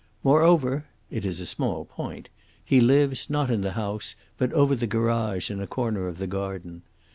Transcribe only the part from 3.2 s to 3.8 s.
not in the